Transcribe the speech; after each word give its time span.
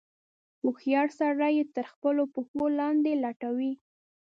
هوښیار 0.63 1.07
سړی 1.19 1.51
یې 1.57 1.65
تر 1.75 1.85
خپلو 1.93 2.23
پښو 2.33 2.63
لاندې 2.79 3.11
لټوي. 3.23 3.73